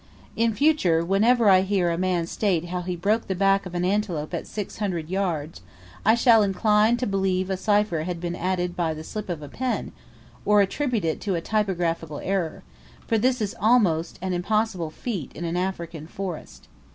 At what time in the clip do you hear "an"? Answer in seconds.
3.75-3.85, 14.23-14.33, 15.45-15.55